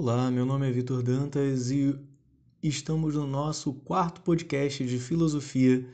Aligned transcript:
Olá, 0.00 0.30
meu 0.30 0.46
nome 0.46 0.68
é 0.68 0.70
Vitor 0.70 1.02
Dantas 1.02 1.72
e 1.72 1.92
estamos 2.62 3.16
no 3.16 3.26
nosso 3.26 3.72
quarto 3.72 4.20
podcast 4.20 4.86
de 4.86 4.96
filosofia 4.96 5.84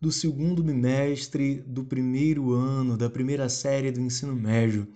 do 0.00 0.10
segundo 0.10 0.62
bimestre 0.62 1.56
do 1.66 1.84
primeiro 1.84 2.54
ano 2.54 2.96
da 2.96 3.10
primeira 3.10 3.50
série 3.50 3.92
do 3.92 4.00
ensino 4.00 4.34
médio. 4.34 4.88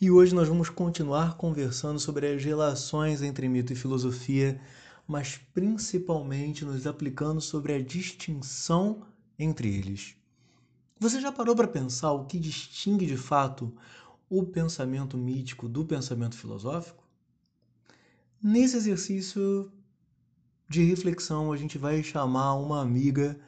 E 0.00 0.10
hoje 0.10 0.34
nós 0.34 0.48
vamos 0.48 0.70
continuar 0.70 1.36
conversando 1.36 2.00
sobre 2.00 2.26
as 2.26 2.42
relações 2.42 3.20
entre 3.20 3.46
mito 3.50 3.74
e 3.74 3.76
filosofia, 3.76 4.58
mas 5.06 5.38
principalmente 5.52 6.64
nos 6.64 6.86
aplicando 6.86 7.38
sobre 7.38 7.74
a 7.74 7.82
distinção 7.82 9.02
entre 9.38 9.68
eles. 9.68 10.16
Você 10.98 11.20
já 11.20 11.30
parou 11.30 11.54
para 11.54 11.68
pensar 11.68 12.12
o 12.12 12.24
que 12.24 12.38
distingue 12.38 13.04
de 13.04 13.18
fato 13.18 13.70
o 14.26 14.42
pensamento 14.42 15.18
mítico 15.18 15.68
do 15.68 15.84
pensamento 15.84 16.34
filosófico? 16.34 16.99
Nesse 18.42 18.78
exercício 18.78 19.70
de 20.66 20.82
reflexão, 20.82 21.52
a 21.52 21.58
gente 21.58 21.76
vai 21.76 22.02
chamar 22.02 22.54
uma 22.54 22.80
amiga, 22.80 23.38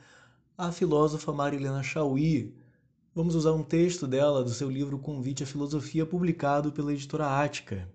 a 0.57 0.71
filósofa 0.71 1.33
Marilena 1.33 1.83
Chauí. 1.83 2.55
Vamos 3.15 3.34
usar 3.34 3.53
um 3.53 3.62
texto 3.62 4.07
dela 4.07 4.45
do 4.45 4.51
seu 4.51 4.70
livro 4.70 4.98
Convite 4.98 5.45
à 5.45 5.47
Filosofia, 5.47 6.05
publicado 6.05 6.73
pela 6.73 6.93
editora 6.93 7.27
Ática. 7.27 7.89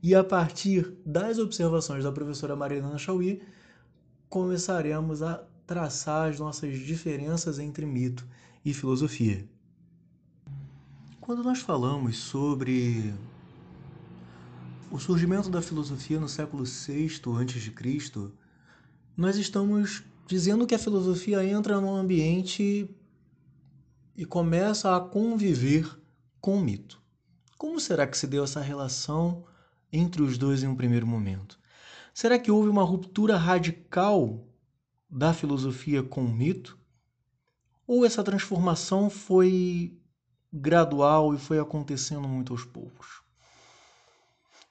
E 0.00 0.14
a 0.14 0.22
partir 0.22 0.96
das 1.04 1.40
observações 1.40 2.04
da 2.04 2.12
professora 2.12 2.54
Marilena 2.54 2.96
Chauí, 2.96 3.42
começaremos 4.28 5.20
a 5.20 5.44
traçar 5.66 6.28
as 6.28 6.38
nossas 6.38 6.78
diferenças 6.78 7.58
entre 7.58 7.84
mito 7.84 8.24
e 8.64 8.72
filosofia. 8.72 9.44
Quando 11.20 11.42
nós 11.42 11.58
falamos 11.58 12.18
sobre 12.18 13.12
o 14.90 14.98
surgimento 14.98 15.50
da 15.50 15.60
filosofia 15.60 16.18
no 16.18 16.28
século 16.28 16.64
VI 16.64 17.06
a.C., 17.06 18.32
nós 19.16 19.36
estamos 19.36 20.04
dizendo 20.26 20.66
que 20.66 20.74
a 20.74 20.78
filosofia 20.78 21.44
entra 21.44 21.80
num 21.80 21.94
ambiente 21.94 22.88
e 24.16 24.24
começa 24.24 24.96
a 24.96 25.00
conviver 25.00 25.98
com 26.40 26.56
o 26.56 26.60
mito. 26.60 27.02
Como 27.56 27.80
será 27.80 28.06
que 28.06 28.16
se 28.16 28.26
deu 28.26 28.44
essa 28.44 28.60
relação 28.60 29.44
entre 29.92 30.22
os 30.22 30.38
dois 30.38 30.62
em 30.62 30.68
um 30.68 30.76
primeiro 30.76 31.06
momento? 31.06 31.58
Será 32.14 32.38
que 32.38 32.50
houve 32.50 32.68
uma 32.68 32.82
ruptura 32.82 33.36
radical 33.36 34.46
da 35.10 35.34
filosofia 35.34 36.02
com 36.02 36.24
o 36.24 36.32
mito? 36.32 36.78
Ou 37.86 38.04
essa 38.04 38.22
transformação 38.22 39.10
foi 39.10 39.98
gradual 40.52 41.34
e 41.34 41.38
foi 41.38 41.58
acontecendo 41.58 42.28
muito 42.28 42.52
aos 42.52 42.64
poucos. 42.64 43.27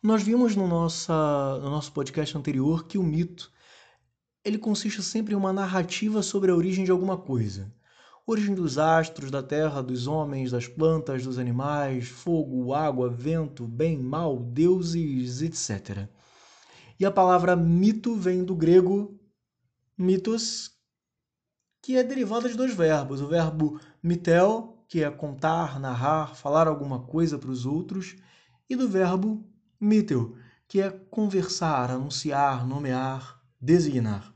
Nós 0.02 0.22
vimos 0.22 0.56
no, 0.56 0.68
nossa, 0.68 1.58
no 1.60 1.72
nosso 1.72 1.92
podcast 1.92 2.38
anterior 2.38 2.86
que 2.86 3.00
o 3.00 3.04
mito 3.04 3.52
ele 4.46 4.60
consiste 4.60 5.02
sempre 5.02 5.34
em 5.34 5.38
uma 5.38 5.52
narrativa 5.52 6.22
sobre 6.22 6.52
a 6.52 6.56
origem 6.56 6.86
de 6.86 6.92
alguma 6.92 7.18
coisa. 7.18 7.74
Origem 8.26 8.54
dos 8.54 8.78
astros, 8.78 9.32
da 9.32 9.42
terra, 9.42 9.82
dos 9.82 10.06
homens, 10.06 10.52
das 10.52 10.68
plantas, 10.68 11.24
dos 11.24 11.40
animais, 11.40 12.08
fogo, 12.08 12.74
água, 12.74 13.10
vento, 13.10 13.68
bem, 13.68 13.98
mal, 13.98 14.38
deuses, 14.38 15.42
etc. 15.42 16.08
E 17.00 17.06
a 17.06 17.12
palavra 17.12 17.56
mito 17.56 18.16
vem 18.16 18.44
do 18.44 18.56
grego 18.56 19.20
mitos, 19.98 20.72
que 21.82 21.98
é 21.98 22.04
derivada 22.04 22.48
de 22.48 22.56
dois 22.56 22.74
verbos. 22.74 23.20
O 23.20 23.28
verbo 23.28 23.82
mitel, 24.02 24.86
que 24.88 25.04
é 25.04 25.10
contar, 25.10 25.80
narrar, 25.80 26.36
falar 26.36 26.68
alguma 26.68 27.02
coisa 27.02 27.40
para 27.40 27.50
os 27.50 27.66
outros, 27.66 28.16
e 28.70 28.76
do 28.76 28.88
verbo 28.88 29.44
mitel, 29.80 30.36
que 30.68 30.82
é 30.82 30.90
conversar, 30.90 31.92
anunciar, 31.92 32.68
nomear, 32.68 33.42
designar. 33.60 34.34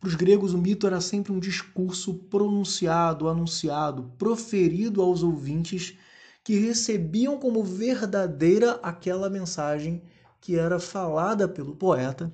Para 0.00 0.08
os 0.08 0.14
gregos, 0.14 0.52
o 0.52 0.58
mito 0.58 0.86
era 0.86 1.00
sempre 1.00 1.32
um 1.32 1.38
discurso 1.38 2.14
pronunciado, 2.14 3.28
anunciado, 3.28 4.12
proferido 4.18 5.00
aos 5.00 5.22
ouvintes 5.22 5.96
que 6.42 6.58
recebiam 6.58 7.38
como 7.38 7.64
verdadeira 7.64 8.72
aquela 8.82 9.30
mensagem 9.30 10.02
que 10.40 10.58
era 10.58 10.78
falada 10.78 11.48
pelo 11.48 11.74
poeta 11.74 12.30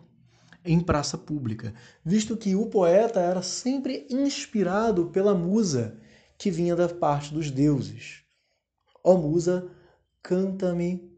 em 0.64 0.80
praça 0.80 1.16
pública, 1.16 1.72
visto 2.04 2.36
que 2.36 2.56
o 2.56 2.66
poeta 2.66 3.20
era 3.20 3.40
sempre 3.40 4.06
inspirado 4.10 5.06
pela 5.06 5.34
musa 5.34 5.96
que 6.36 6.50
vinha 6.50 6.74
da 6.74 6.88
parte 6.88 7.32
dos 7.32 7.50
deuses. 7.50 8.24
Ó 9.04 9.16
musa, 9.16 9.70
canta-me 10.22 11.09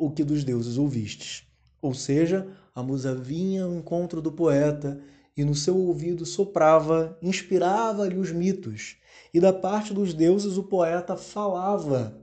o 0.00 0.10
que 0.10 0.24
dos 0.24 0.42
deuses 0.42 0.78
ouvistes. 0.78 1.46
Ou 1.82 1.92
seja, 1.92 2.48
a 2.74 2.82
musa 2.82 3.14
vinha 3.14 3.64
ao 3.64 3.74
encontro 3.74 4.22
do 4.22 4.32
poeta 4.32 4.98
e 5.36 5.44
no 5.44 5.54
seu 5.54 5.76
ouvido 5.76 6.24
soprava, 6.24 7.18
inspirava-lhe 7.20 8.16
os 8.16 8.32
mitos. 8.32 8.96
E 9.32 9.38
da 9.38 9.52
parte 9.52 9.92
dos 9.92 10.14
deuses 10.14 10.56
o 10.56 10.64
poeta 10.64 11.16
falava 11.16 12.18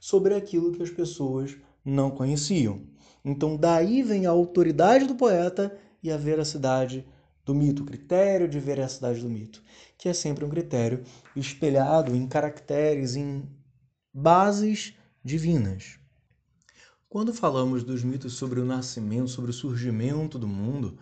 sobre 0.00 0.34
aquilo 0.34 0.72
que 0.72 0.82
as 0.82 0.90
pessoas 0.90 1.56
não 1.84 2.10
conheciam. 2.10 2.82
Então 3.24 3.56
daí 3.56 4.02
vem 4.02 4.26
a 4.26 4.30
autoridade 4.30 5.06
do 5.06 5.14
poeta 5.14 5.78
e 6.02 6.10
a 6.10 6.16
veracidade 6.16 7.06
do 7.44 7.54
mito, 7.54 7.82
o 7.82 7.86
critério 7.86 8.48
de 8.48 8.58
veracidade 8.58 9.20
do 9.20 9.28
mito, 9.28 9.62
que 9.96 10.08
é 10.08 10.12
sempre 10.12 10.44
um 10.44 10.48
critério 10.48 11.04
espelhado 11.36 12.14
em 12.16 12.26
caracteres, 12.26 13.14
em 13.14 13.48
bases 14.12 14.94
divinas. 15.24 15.99
Quando 17.10 17.34
falamos 17.34 17.82
dos 17.82 18.04
mitos 18.04 18.34
sobre 18.34 18.60
o 18.60 18.64
nascimento, 18.64 19.26
sobre 19.26 19.50
o 19.50 19.52
surgimento 19.52 20.38
do 20.38 20.46
mundo, 20.46 20.96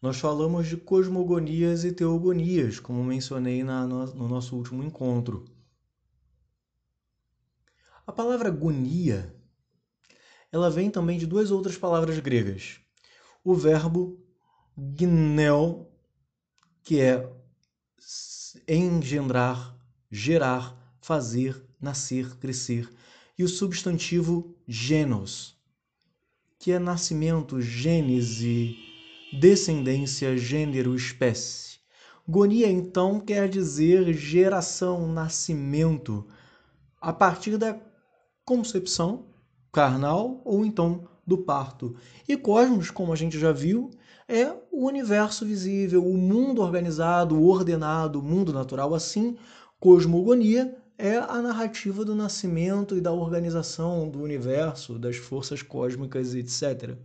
nós 0.00 0.18
falamos 0.18 0.66
de 0.66 0.76
cosmogonias 0.76 1.84
e 1.84 1.90
teogonias, 1.90 2.78
como 2.78 3.02
mencionei 3.02 3.64
na, 3.64 3.86
no 3.86 4.28
nosso 4.28 4.54
último 4.56 4.84
encontro. 4.84 5.46
A 8.06 8.12
palavra 8.12 8.50
gonia, 8.50 9.34
ela 10.52 10.68
vem 10.68 10.90
também 10.90 11.18
de 11.18 11.26
duas 11.26 11.50
outras 11.50 11.78
palavras 11.78 12.18
gregas. 12.18 12.78
O 13.42 13.54
verbo 13.54 14.22
gnel, 14.76 15.90
que 16.82 17.00
é 17.00 17.26
engendrar, 18.68 19.74
gerar, 20.10 20.94
fazer, 21.00 21.66
nascer, 21.80 22.36
crescer, 22.36 22.86
e 23.38 23.42
o 23.42 23.48
substantivo 23.48 24.54
genos, 24.68 25.53
que 26.64 26.72
é 26.72 26.78
nascimento, 26.78 27.60
gênese, 27.60 28.74
descendência, 29.38 30.34
gênero, 30.34 30.94
espécie. 30.96 31.76
Gonia, 32.26 32.66
então, 32.70 33.20
quer 33.20 33.50
dizer 33.50 34.14
geração, 34.14 35.06
nascimento, 35.06 36.26
a 36.98 37.12
partir 37.12 37.58
da 37.58 37.78
concepção 38.46 39.26
carnal 39.70 40.40
ou 40.42 40.64
então 40.64 41.06
do 41.26 41.36
parto. 41.36 41.96
E 42.26 42.34
cosmos, 42.34 42.90
como 42.90 43.12
a 43.12 43.16
gente 43.16 43.38
já 43.38 43.52
viu, 43.52 43.90
é 44.26 44.50
o 44.72 44.86
universo 44.86 45.44
visível, 45.44 46.02
o 46.02 46.16
mundo 46.16 46.62
organizado, 46.62 47.44
ordenado, 47.44 48.20
o 48.20 48.22
mundo 48.22 48.54
natural. 48.54 48.94
Assim, 48.94 49.36
cosmogonia 49.78 50.74
é 50.96 51.16
a 51.16 51.42
narrativa 51.42 52.04
do 52.04 52.14
nascimento 52.14 52.96
e 52.96 53.00
da 53.00 53.12
organização 53.12 54.08
do 54.08 54.20
universo, 54.20 54.98
das 54.98 55.16
forças 55.16 55.62
cósmicas, 55.62 56.34
etc. 56.34 56.96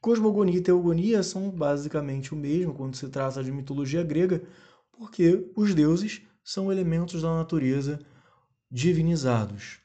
Cosmogonia 0.00 0.58
e 0.58 0.62
teogonia 0.62 1.22
são 1.22 1.50
basicamente 1.50 2.32
o 2.32 2.36
mesmo 2.36 2.74
quando 2.74 2.96
se 2.96 3.08
trata 3.08 3.42
de 3.42 3.52
mitologia 3.52 4.02
grega, 4.02 4.42
porque 4.90 5.50
os 5.54 5.74
deuses 5.74 6.22
são 6.42 6.72
elementos 6.72 7.22
da 7.22 7.34
natureza 7.36 8.00
divinizados. 8.70 9.78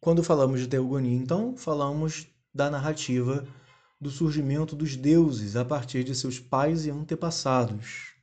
Quando 0.00 0.22
falamos 0.22 0.60
de 0.60 0.68
teogonia, 0.68 1.16
então, 1.16 1.56
falamos 1.56 2.28
da 2.54 2.70
narrativa 2.70 3.46
do 4.00 4.10
surgimento 4.10 4.76
dos 4.76 4.96
deuses 4.96 5.56
a 5.56 5.64
partir 5.64 6.04
de 6.04 6.14
seus 6.14 6.38
pais 6.38 6.86
e 6.86 6.90
antepassados. 6.90 8.17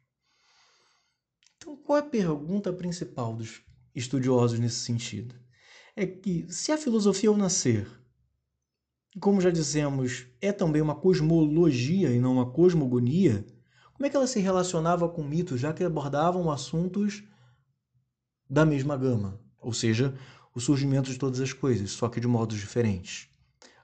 Qual 1.85 1.99
é 1.99 2.01
a 2.01 2.03
pergunta 2.03 2.73
principal 2.73 3.35
dos 3.35 3.61
estudiosos 3.93 4.57
nesse 4.57 4.77
sentido? 4.77 5.35
É 5.95 6.03
que 6.03 6.43
se 6.49 6.71
a 6.71 6.79
filosofia 6.79 7.29
ao 7.29 7.37
nascer, 7.37 7.87
como 9.19 9.39
já 9.39 9.51
dissemos, 9.51 10.25
é 10.41 10.51
também 10.51 10.81
uma 10.81 10.95
cosmologia 10.95 12.09
e 12.09 12.19
não 12.19 12.33
uma 12.33 12.49
cosmogonia, 12.51 13.45
como 13.93 14.07
é 14.07 14.09
que 14.09 14.15
ela 14.15 14.25
se 14.25 14.39
relacionava 14.39 15.07
com 15.07 15.23
mitos, 15.23 15.61
já 15.61 15.71
que 15.71 15.83
abordavam 15.83 16.49
assuntos 16.49 17.23
da 18.49 18.65
mesma 18.65 18.97
gama, 18.97 19.39
ou 19.61 19.71
seja, 19.71 20.17
o 20.55 20.59
surgimento 20.59 21.11
de 21.11 21.19
todas 21.19 21.39
as 21.39 21.53
coisas, 21.53 21.91
só 21.91 22.09
que 22.09 22.19
de 22.19 22.27
modos 22.27 22.57
diferentes? 22.57 23.29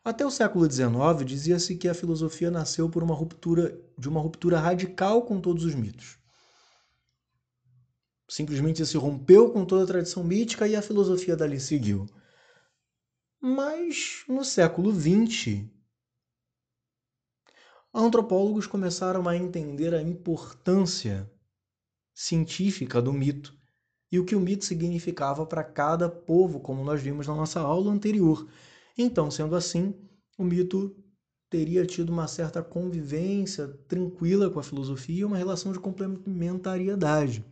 Até 0.03 0.25
o 0.25 0.31
século 0.31 0.69
XIX 0.69 1.23
dizia-se 1.23 1.75
que 1.75 1.87
a 1.87 1.93
filosofia 1.93 2.49
nasceu 2.49 2.89
por 2.89 3.03
uma 3.03 3.13
ruptura 3.13 3.79
de 3.95 4.09
uma 4.09 4.19
ruptura 4.19 4.59
radical 4.59 5.21
com 5.21 5.39
todos 5.39 5.63
os 5.63 5.75
mitos. 5.75 6.20
Simplesmente 8.31 8.85
se 8.85 8.95
rompeu 8.95 9.51
com 9.51 9.65
toda 9.65 9.83
a 9.83 9.87
tradição 9.87 10.23
mítica 10.23 10.65
e 10.65 10.73
a 10.73 10.81
filosofia 10.81 11.35
dali 11.35 11.59
seguiu. 11.59 12.05
Mas 13.41 14.23
no 14.25 14.45
século 14.45 14.89
XX, 14.89 15.65
antropólogos 17.93 18.65
começaram 18.65 19.27
a 19.27 19.35
entender 19.35 19.93
a 19.93 20.01
importância 20.01 21.29
científica 22.13 23.01
do 23.01 23.11
mito 23.11 23.53
e 24.09 24.17
o 24.17 24.23
que 24.23 24.33
o 24.33 24.39
mito 24.39 24.63
significava 24.63 25.45
para 25.45 25.61
cada 25.61 26.07
povo, 26.07 26.61
como 26.61 26.85
nós 26.85 27.01
vimos 27.01 27.27
na 27.27 27.35
nossa 27.35 27.59
aula 27.59 27.91
anterior. 27.91 28.47
Então, 28.97 29.29
sendo 29.29 29.57
assim, 29.57 29.93
o 30.37 30.45
mito 30.45 30.95
teria 31.49 31.85
tido 31.85 32.13
uma 32.13 32.29
certa 32.29 32.63
convivência 32.63 33.67
tranquila 33.89 34.49
com 34.49 34.57
a 34.57 34.63
filosofia, 34.63 35.27
uma 35.27 35.35
relação 35.35 35.73
de 35.73 35.81
complementariedade. 35.81 37.45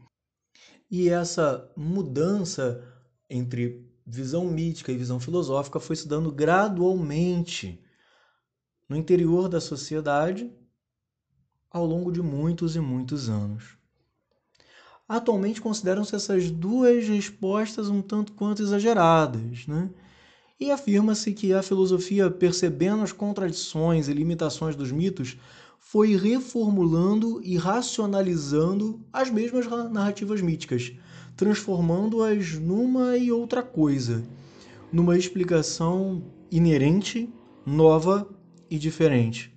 E 0.90 1.10
essa 1.10 1.72
mudança 1.76 2.84
entre 3.30 3.88
visão 4.06 4.46
mítica 4.46 4.92
e 4.92 4.98
visão 4.98 5.20
filosófica 5.20 5.80
foi 5.80 5.96
se 5.96 6.08
dando 6.08 6.32
gradualmente 6.32 7.80
no 8.88 8.96
interior 8.96 9.48
da 9.48 9.62
sociedade 9.62 10.52
ao 11.70 11.86
longo 11.86 12.12
de 12.12 12.22
muitos 12.22 12.76
e 12.76 12.80
muitos 12.80 13.30
anos. 13.30 13.78
Atualmente 15.08 15.62
consideram-se 15.62 16.16
essas 16.16 16.50
duas 16.50 17.08
respostas 17.08 17.90
um 17.90 18.02
tanto 18.02 18.34
quanto 18.34 18.62
exageradas, 18.64 19.68
né? 19.68 19.90
E 20.60 20.72
afirma-se 20.72 21.34
que 21.34 21.54
a 21.54 21.64
filosofia, 21.64 22.30
percebendo 22.30 23.02
as 23.02 23.12
contradições 23.12 24.08
e 24.08 24.14
limitações 24.14 24.76
dos 24.76 24.92
mitos, 24.92 25.38
foi 25.92 26.16
reformulando 26.16 27.42
e 27.44 27.58
racionalizando 27.58 29.04
as 29.12 29.30
mesmas 29.30 29.66
narrativas 29.90 30.42
míticas, 30.42 30.92
transformando-as 31.36 32.54
numa 32.54 33.18
e 33.18 33.32
outra 33.32 33.64
coisa, 33.64 34.24
numa 34.92 35.18
explicação 35.18 36.24
inerente, 36.52 37.34
nova 37.66 38.30
e 38.70 38.78
diferente. 38.78 39.52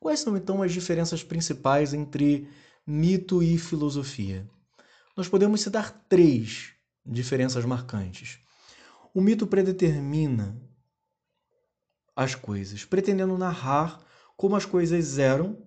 Quais 0.00 0.20
são 0.20 0.36
então 0.36 0.62
as 0.62 0.72
diferenças 0.72 1.22
principais 1.22 1.92
entre 1.92 2.48
mito 2.86 3.42
e 3.42 3.58
filosofia? 3.58 4.48
nós 5.16 5.28
podemos 5.28 5.62
citar 5.62 6.04
três 6.08 6.74
diferenças 7.04 7.64
marcantes. 7.64 8.38
O 9.14 9.20
mito 9.20 9.46
predetermina 9.46 10.60
as 12.14 12.34
coisas, 12.34 12.84
pretendendo 12.84 13.38
narrar 13.38 13.98
como 14.36 14.54
as 14.54 14.66
coisas 14.66 15.18
eram 15.18 15.65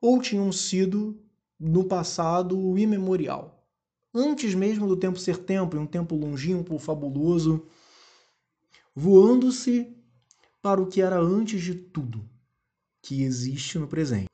ou 0.00 0.20
tinham 0.20 0.50
sido 0.52 1.20
no 1.58 1.84
passado 1.84 2.78
imemorial. 2.78 3.66
Antes 4.14 4.54
mesmo 4.54 4.86
do 4.86 4.96
tempo 4.96 5.18
ser 5.18 5.38
tempo, 5.38 5.76
em 5.76 5.80
um 5.80 5.86
tempo 5.86 6.14
longínquo, 6.14 6.78
fabuloso, 6.78 7.66
voando-se 8.94 9.94
para 10.62 10.80
o 10.80 10.86
que 10.86 11.00
era 11.00 11.20
antes 11.20 11.62
de 11.62 11.74
tudo 11.74 12.28
que 13.02 13.22
existe 13.22 13.78
no 13.78 13.86
presente. 13.86 14.28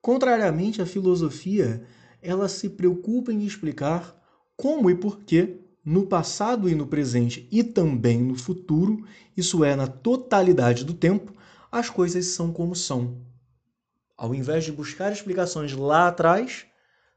Contrariamente 0.00 0.82
à 0.82 0.86
filosofia, 0.86 1.86
ela 2.20 2.48
se 2.48 2.68
preocupa 2.70 3.32
em 3.32 3.44
explicar 3.44 4.14
como 4.56 4.90
e 4.90 4.94
por 4.94 5.20
que, 5.20 5.60
no 5.84 6.06
passado 6.06 6.68
e 6.68 6.74
no 6.74 6.86
presente 6.86 7.48
e 7.50 7.62
também 7.62 8.22
no 8.22 8.34
futuro, 8.34 9.04
isso 9.36 9.64
é, 9.64 9.74
na 9.74 9.86
totalidade 9.86 10.84
do 10.84 10.94
tempo, 10.94 11.32
as 11.70 11.90
coisas 11.90 12.26
são 12.26 12.52
como 12.52 12.74
são. 12.74 13.18
Ao 14.16 14.34
invés 14.34 14.64
de 14.64 14.72
buscar 14.72 15.12
explicações 15.12 15.72
lá 15.72 16.08
atrás, 16.08 16.66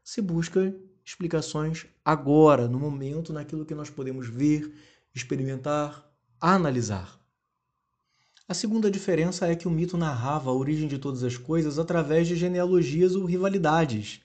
se 0.02 0.20
busca 0.20 0.74
explicações 1.04 1.86
agora, 2.04 2.68
no 2.68 2.78
momento, 2.78 3.32
naquilo 3.32 3.64
que 3.64 3.74
nós 3.74 3.88
podemos 3.88 4.28
ver, 4.28 4.72
experimentar, 5.14 6.06
analisar. 6.40 7.18
A 8.48 8.54
segunda 8.54 8.90
diferença 8.90 9.46
é 9.46 9.54
que 9.54 9.68
o 9.68 9.70
mito 9.70 9.96
narrava 9.96 10.50
a 10.50 10.54
origem 10.54 10.88
de 10.88 10.98
todas 10.98 11.22
as 11.22 11.36
coisas 11.36 11.78
através 11.78 12.26
de 12.26 12.34
genealogias 12.34 13.14
ou 13.14 13.24
rivalidades 13.24 14.22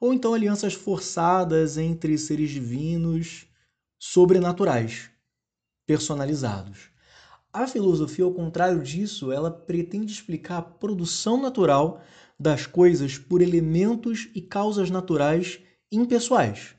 ou 0.00 0.12
então 0.12 0.34
alianças 0.34 0.74
forçadas 0.74 1.78
entre 1.78 2.18
seres 2.18 2.50
divinos 2.50 3.46
sobrenaturais, 3.98 5.10
personalizados. 5.86 6.90
A 7.54 7.68
filosofia, 7.68 8.24
ao 8.24 8.34
contrário 8.34 8.82
disso, 8.82 9.30
ela 9.30 9.48
pretende 9.48 10.12
explicar 10.12 10.58
a 10.58 10.62
produção 10.62 11.40
natural 11.40 12.02
das 12.36 12.66
coisas 12.66 13.16
por 13.16 13.40
elementos 13.40 14.28
e 14.34 14.42
causas 14.42 14.90
naturais 14.90 15.60
impessoais. 15.92 16.74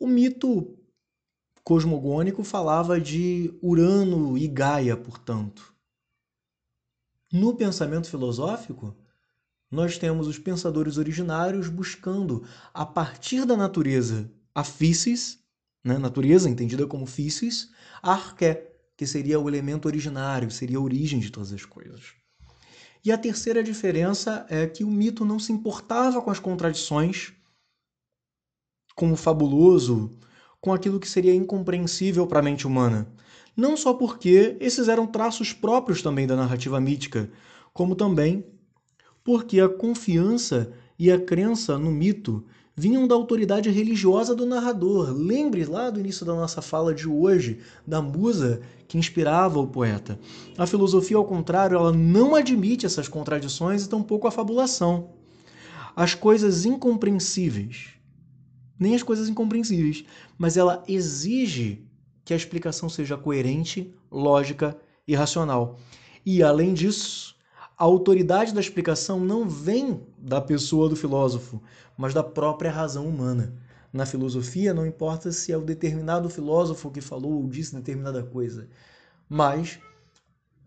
O 0.00 0.08
mito 0.08 0.76
cosmogônico 1.62 2.42
falava 2.42 3.00
de 3.00 3.56
Urano 3.62 4.36
e 4.36 4.48
Gaia, 4.48 4.96
portanto. 4.96 5.72
No 7.32 7.54
pensamento 7.54 8.10
filosófico, 8.10 8.92
nós 9.70 9.98
temos 9.98 10.26
os 10.26 10.36
pensadores 10.36 10.96
originários 10.96 11.68
buscando, 11.68 12.44
a 12.74 12.84
partir 12.84 13.44
da 13.44 13.56
natureza, 13.56 14.28
a 14.52 14.64
physis, 14.64 15.38
né? 15.84 15.96
natureza 15.96 16.50
entendida 16.50 16.88
como 16.88 17.06
physis, 17.06 17.70
a 18.02 18.14
arqué, 18.14 18.67
que 18.98 19.06
seria 19.06 19.38
o 19.38 19.48
elemento 19.48 19.86
originário, 19.86 20.50
seria 20.50 20.76
a 20.76 20.80
origem 20.80 21.20
de 21.20 21.30
todas 21.30 21.52
as 21.52 21.64
coisas. 21.64 22.14
E 23.04 23.12
a 23.12 23.16
terceira 23.16 23.62
diferença 23.62 24.44
é 24.50 24.66
que 24.66 24.82
o 24.82 24.90
mito 24.90 25.24
não 25.24 25.38
se 25.38 25.52
importava 25.52 26.20
com 26.20 26.32
as 26.32 26.40
contradições, 26.40 27.32
com 28.96 29.12
o 29.12 29.16
fabuloso, 29.16 30.10
com 30.60 30.72
aquilo 30.72 30.98
que 30.98 31.08
seria 31.08 31.32
incompreensível 31.32 32.26
para 32.26 32.40
a 32.40 32.42
mente 32.42 32.66
humana. 32.66 33.08
Não 33.56 33.76
só 33.76 33.94
porque 33.94 34.56
esses 34.58 34.88
eram 34.88 35.06
traços 35.06 35.52
próprios 35.52 36.02
também 36.02 36.26
da 36.26 36.34
narrativa 36.34 36.80
mítica, 36.80 37.30
como 37.72 37.94
também 37.94 38.44
porque 39.22 39.60
a 39.60 39.68
confiança 39.68 40.72
e 40.98 41.12
a 41.12 41.20
crença 41.20 41.78
no 41.78 41.92
mito 41.92 42.44
vinham 42.78 43.08
da 43.08 43.14
autoridade 43.16 43.68
religiosa 43.70 44.36
do 44.36 44.46
narrador. 44.46 45.12
Lembre 45.12 45.64
lá 45.64 45.90
do 45.90 45.98
início 45.98 46.24
da 46.24 46.32
nossa 46.32 46.62
fala 46.62 46.94
de 46.94 47.08
hoje, 47.08 47.58
da 47.84 48.00
musa 48.00 48.60
que 48.86 48.96
inspirava 48.96 49.58
o 49.58 49.66
poeta. 49.66 50.16
A 50.56 50.64
filosofia, 50.64 51.16
ao 51.16 51.24
contrário, 51.24 51.76
ela 51.76 51.92
não 51.92 52.36
admite 52.36 52.86
essas 52.86 53.08
contradições 53.08 53.84
e 53.84 53.88
tampouco 53.88 54.28
a 54.28 54.30
fabulação. 54.30 55.10
As 55.96 56.14
coisas 56.14 56.64
incompreensíveis, 56.64 57.88
nem 58.78 58.94
as 58.94 59.02
coisas 59.02 59.28
incompreensíveis, 59.28 60.04
mas 60.38 60.56
ela 60.56 60.84
exige 60.86 61.84
que 62.24 62.32
a 62.32 62.36
explicação 62.36 62.88
seja 62.88 63.16
coerente, 63.16 63.92
lógica 64.08 64.78
e 65.06 65.16
racional. 65.16 65.80
E, 66.24 66.44
além 66.44 66.74
disso, 66.74 67.34
a 67.78 67.84
autoridade 67.84 68.52
da 68.52 68.60
explicação 68.60 69.20
não 69.20 69.48
vem 69.48 70.04
da 70.18 70.40
pessoa 70.40 70.88
do 70.88 70.96
filósofo, 70.96 71.62
mas 71.96 72.12
da 72.12 72.24
própria 72.24 72.72
razão 72.72 73.06
humana. 73.06 73.54
Na 73.92 74.04
filosofia, 74.04 74.74
não 74.74 74.84
importa 74.84 75.30
se 75.30 75.52
é 75.52 75.56
o 75.56 75.64
determinado 75.64 76.28
filósofo 76.28 76.90
que 76.90 77.00
falou 77.00 77.34
ou 77.34 77.48
disse 77.48 77.76
determinada 77.76 78.22
coisa, 78.22 78.68
mas 79.28 79.78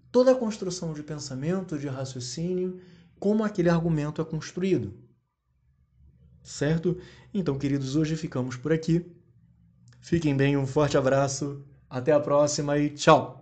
toda 0.09 0.31
a 0.31 0.35
construção 0.35 0.93
de 0.93 1.03
pensamento, 1.03 1.77
de 1.77 1.87
raciocínio, 1.87 2.79
como 3.19 3.43
aquele 3.43 3.69
argumento 3.69 4.21
é 4.21 4.25
construído. 4.25 4.93
Certo? 6.41 6.97
Então, 7.33 7.59
queridos, 7.59 7.95
hoje 7.97 8.15
ficamos 8.15 8.55
por 8.55 8.71
aqui. 8.71 9.05
Fiquem 9.99 10.35
bem, 10.35 10.57
um 10.57 10.65
forte 10.65 10.97
abraço, 10.97 11.61
até 11.89 12.13
a 12.13 12.19
próxima 12.19 12.77
e 12.79 12.89
tchau! 12.89 13.40